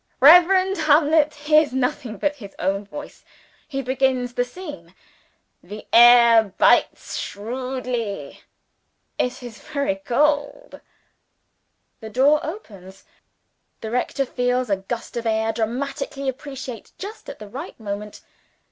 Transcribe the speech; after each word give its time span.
Reverend 0.19 0.77
Hamlet 0.79 1.31
hears 1.35 1.71
nothing 1.73 2.17
but 2.17 2.37
his 2.37 2.55
own 2.57 2.85
voice. 2.85 3.23
He 3.67 3.83
begins 3.83 4.33
the 4.33 4.43
scene: 4.43 4.95
"The 5.61 5.85
air 5.93 6.41
bites 6.57 7.17
shrewdly. 7.17 8.41
It 9.19 9.43
is 9.43 9.59
very 9.59 9.97
cold." 9.97 10.81
The 11.99 12.09
door 12.09 12.43
opens. 12.43 13.03
The 13.81 13.91
rector 13.91 14.25
feels 14.25 14.71
a 14.71 14.77
gust 14.77 15.17
of 15.17 15.27
air, 15.27 15.53
dramatically 15.53 16.27
appropriate, 16.27 16.93
just 16.97 17.29
at 17.29 17.37
the 17.37 17.47
right 17.47 17.79
moment. 17.79 18.21